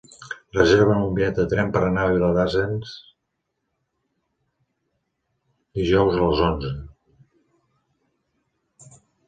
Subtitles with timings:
[0.55, 2.95] Reserva'm un bitllet de tren per anar a Viladasens
[5.83, 6.75] dijous a les onze.